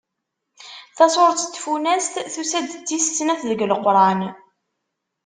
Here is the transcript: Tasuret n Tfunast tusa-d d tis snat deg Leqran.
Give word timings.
Tasuret 0.97 1.41
n 1.45 1.51
Tfunast 1.55 2.13
tusa-d 2.33 2.69
d 2.75 2.83
tis 2.87 3.05
snat 3.17 3.41
deg 3.49 3.61
Leqran. 3.71 4.21